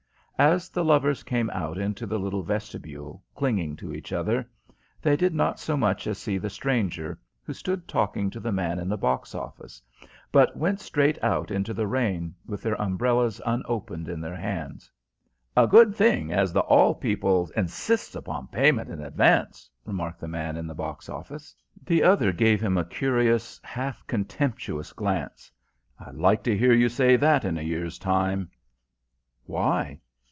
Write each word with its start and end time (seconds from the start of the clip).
As 0.39 0.69
the 0.69 0.83
lovers 0.83 1.21
came 1.21 1.51
out 1.51 1.77
into 1.77 2.07
the 2.07 2.17
little 2.17 2.41
vestibule, 2.41 3.23
clinging 3.35 3.75
to 3.75 3.93
each 3.93 4.11
other, 4.11 4.49
they 4.99 5.15
did 5.15 5.35
not 5.35 5.59
so 5.59 5.77
much 5.77 6.07
as 6.07 6.17
see 6.17 6.39
the 6.39 6.49
stranger, 6.49 7.19
who 7.43 7.53
stood 7.53 7.87
talking 7.87 8.31
to 8.31 8.39
the 8.39 8.51
man 8.51 8.79
in 8.79 8.89
the 8.89 8.97
box 8.97 9.35
office, 9.35 9.83
but 10.31 10.57
went 10.57 10.79
straight 10.79 11.19
on 11.19 11.29
out 11.31 11.51
into 11.51 11.75
the 11.75 11.85
rain, 11.85 12.33
with 12.47 12.63
their 12.63 12.73
umbrellas 12.81 13.39
unopened 13.45 14.09
in 14.09 14.19
their 14.19 14.35
hands. 14.35 14.89
"A 15.55 15.67
good 15.67 15.93
thing 15.95 16.33
as 16.33 16.51
the 16.51 16.61
'all 16.61 16.95
people 16.95 17.51
insists 17.55 18.15
upon 18.15 18.47
payment 18.47 18.89
in 18.89 18.99
advance," 18.99 19.69
remarked 19.85 20.19
the 20.19 20.27
man 20.27 20.57
in 20.57 20.65
the 20.65 20.73
box 20.73 21.07
office. 21.07 21.55
The 21.85 22.01
other 22.01 22.31
gave 22.31 22.59
him 22.59 22.79
a 22.79 22.85
curious, 22.85 23.61
half 23.63 24.01
contemptuous 24.07 24.91
glance. 24.91 25.51
"I'd 25.99 26.15
like 26.15 26.41
to 26.45 26.57
hear 26.57 26.73
you 26.73 26.89
say 26.89 27.15
that 27.15 27.45
in 27.45 27.59
a 27.59 27.61
year's 27.61 27.99
time." 27.99 28.49
"Why?" 29.45 29.99